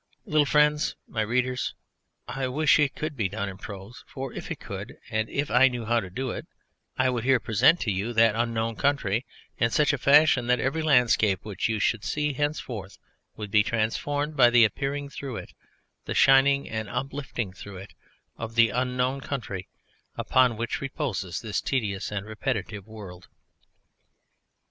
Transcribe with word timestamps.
Little 0.25 0.47
friends, 0.47 0.95
my 1.07 1.21
readers, 1.21 1.75
I 2.27 2.47
wish 2.47 2.79
it 2.79 2.95
could 2.95 3.15
be 3.15 3.29
done 3.29 3.47
in 3.47 3.59
prose, 3.59 4.03
for 4.07 4.33
if 4.33 4.49
it 4.49 4.59
could, 4.59 4.97
and 5.11 5.29
if 5.29 5.51
I 5.51 5.67
knew 5.67 5.85
how 5.85 5.99
to 5.99 6.09
do 6.09 6.31
it, 6.31 6.47
I 6.97 7.11
would 7.11 7.23
here 7.23 7.39
present 7.39 7.79
to 7.81 7.91
you 7.91 8.11
that 8.13 8.33
Unknown 8.35 8.77
Country 8.77 9.27
in 9.59 9.69
such 9.69 9.93
a 9.93 9.99
fashion 9.99 10.47
that 10.47 10.59
every 10.59 10.81
landscape 10.81 11.45
which 11.45 11.69
you 11.69 11.77
should 11.79 12.03
see 12.03 12.33
henceforth 12.33 12.97
would 13.35 13.51
be 13.51 13.61
transformed, 13.61 14.35
by 14.35 14.49
the 14.49 14.65
appearing 14.65 15.07
through 15.07 15.35
it, 15.37 15.53
the 16.05 16.15
shining 16.15 16.67
and 16.67 16.89
uplifting 16.89 17.53
through 17.53 17.77
it, 17.77 17.93
of 18.37 18.55
the 18.55 18.71
Unknown 18.71 19.21
Country 19.21 19.67
upon 20.15 20.57
which 20.57 20.81
reposes 20.81 21.41
this 21.41 21.61
tedious 21.61 22.11
and 22.11 22.25
repetitive 22.25 22.87
world. 22.87 23.27